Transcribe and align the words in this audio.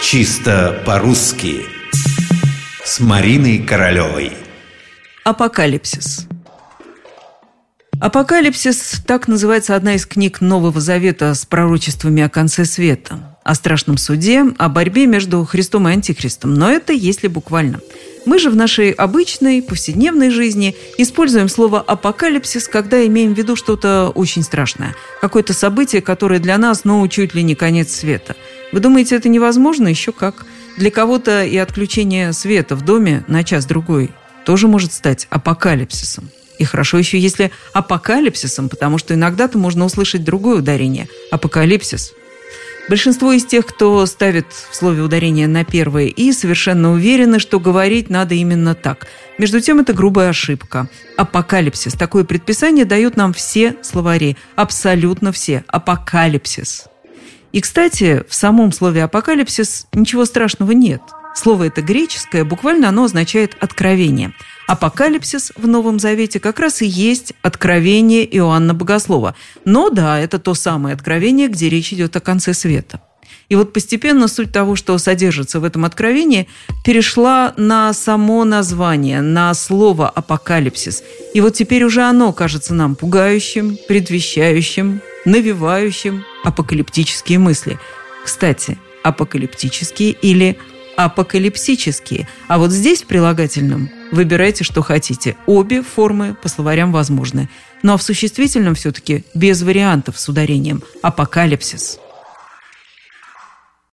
Чисто 0.00 0.80
по-русски 0.86 1.66
С 2.84 3.00
Мариной 3.00 3.58
Королевой 3.58 4.32
Апокалипсис 5.24 6.28
Апокалипсис– 8.00 9.02
так 9.06 9.26
называется 9.26 9.74
одна 9.74 9.96
из 9.96 10.06
книг 10.06 10.40
Нового 10.40 10.80
Завета 10.80 11.34
с 11.34 11.44
пророчествами 11.44 12.22
о 12.22 12.28
конце 12.28 12.64
света, 12.64 13.36
о 13.42 13.56
страшном 13.56 13.98
суде, 13.98 14.44
о 14.56 14.68
борьбе 14.68 15.06
между 15.06 15.44
Христом 15.44 15.88
и 15.88 15.92
Антихристом. 15.92 16.54
Но 16.54 16.70
это 16.70 16.92
если 16.92 17.26
буквально. 17.26 17.80
Мы 18.24 18.38
же 18.38 18.50
в 18.50 18.56
нашей 18.56 18.92
обычной, 18.92 19.62
повседневной 19.62 20.30
жизни 20.30 20.76
используем 20.96 21.48
слово 21.48 21.80
«апокалипсис», 21.80 22.68
когда 22.68 23.04
имеем 23.04 23.34
в 23.34 23.38
виду 23.38 23.56
что-то 23.56 24.12
очень 24.14 24.44
страшное. 24.44 24.94
Какое-то 25.20 25.54
событие, 25.54 26.00
которое 26.00 26.38
для 26.38 26.56
нас, 26.56 26.84
ну, 26.84 27.06
чуть 27.08 27.34
ли 27.34 27.42
не 27.42 27.56
конец 27.56 27.90
света. 27.90 28.36
Вы 28.72 28.80
думаете, 28.80 29.16
это 29.16 29.28
невозможно? 29.28 29.88
Еще 29.88 30.12
как. 30.12 30.46
Для 30.76 30.90
кого-то 30.90 31.44
и 31.44 31.56
отключение 31.56 32.32
света 32.32 32.76
в 32.76 32.84
доме 32.84 33.24
на 33.26 33.42
час-другой 33.42 34.10
тоже 34.44 34.68
может 34.68 34.92
стать 34.92 35.26
апокалипсисом. 35.30 36.30
И 36.58 36.64
хорошо 36.64 36.98
еще, 36.98 37.18
если 37.18 37.50
апокалипсисом, 37.72 38.68
потому 38.68 38.98
что 38.98 39.14
иногда-то 39.14 39.58
можно 39.58 39.84
услышать 39.84 40.24
другое 40.24 40.58
ударение– 40.58 41.08
апокалипсис. 41.30 42.12
Большинство 42.88 43.32
из 43.32 43.44
тех, 43.44 43.66
кто 43.66 44.06
ставит 44.06 44.46
в 44.70 44.74
слове 44.74 45.02
ударение 45.02 45.46
на 45.46 45.64
первое 45.64 46.06
«и», 46.06 46.32
совершенно 46.32 46.92
уверены, 46.92 47.38
что 47.38 47.60
говорить 47.60 48.08
надо 48.08 48.34
именно 48.34 48.74
так. 48.74 49.06
Между 49.36 49.60
тем, 49.60 49.78
это 49.78 49.92
грубая 49.92 50.30
ошибка. 50.30 50.88
Апокалипсис. 51.18 51.92
Такое 51.92 52.24
предписание 52.24 52.86
дают 52.86 53.16
нам 53.16 53.34
все 53.34 53.76
словари. 53.82 54.38
Абсолютно 54.56 55.32
все. 55.32 55.64
Апокалипсис. 55.68 56.86
И, 57.52 57.60
кстати, 57.60 58.24
в 58.28 58.34
самом 58.34 58.72
слове 58.72 59.04
«апокалипсис» 59.04 59.86
ничего 59.92 60.24
страшного 60.24 60.72
нет. 60.72 61.00
Слово 61.34 61.68
это 61.68 61.82
греческое, 61.82 62.44
буквально 62.44 62.88
оно 62.88 63.04
означает 63.04 63.56
«откровение». 63.60 64.32
Апокалипсис 64.66 65.52
в 65.56 65.66
Новом 65.66 65.98
Завете 65.98 66.40
как 66.40 66.58
раз 66.58 66.82
и 66.82 66.86
есть 66.86 67.32
откровение 67.40 68.26
Иоанна 68.36 68.74
Богослова. 68.74 69.34
Но 69.64 69.88
да, 69.88 70.18
это 70.18 70.38
то 70.38 70.52
самое 70.52 70.94
откровение, 70.94 71.48
где 71.48 71.70
речь 71.70 71.92
идет 71.92 72.14
о 72.16 72.20
конце 72.20 72.52
света. 72.52 73.00
И 73.48 73.56
вот 73.56 73.72
постепенно 73.72 74.28
суть 74.28 74.52
того, 74.52 74.76
что 74.76 74.98
содержится 74.98 75.58
в 75.58 75.64
этом 75.64 75.86
откровении, 75.86 76.48
перешла 76.84 77.54
на 77.56 77.94
само 77.94 78.44
название, 78.44 79.22
на 79.22 79.54
слово 79.54 80.10
«апокалипсис». 80.10 81.02
И 81.32 81.40
вот 81.40 81.54
теперь 81.54 81.84
уже 81.84 82.02
оно 82.02 82.32
кажется 82.32 82.74
нам 82.74 82.94
пугающим, 82.94 83.78
предвещающим, 83.88 85.00
навевающим 85.24 86.24
апокалиптические 86.44 87.38
мысли. 87.38 87.78
Кстати, 88.24 88.78
апокалиптические 89.02 90.12
или 90.12 90.58
апокалипсические. 90.96 92.28
А 92.48 92.58
вот 92.58 92.72
здесь 92.72 93.02
в 93.02 93.06
прилагательном 93.06 93.90
выбирайте, 94.10 94.64
что 94.64 94.82
хотите. 94.82 95.36
Обе 95.46 95.82
формы 95.82 96.34
по 96.34 96.48
словарям 96.48 96.92
возможны. 96.92 97.48
Ну 97.82 97.92
а 97.92 97.96
в 97.96 98.02
существительном 98.02 98.74
все-таки 98.74 99.24
без 99.34 99.62
вариантов 99.62 100.18
с 100.18 100.28
ударением 100.28 100.82
«апокалипсис». 101.02 102.00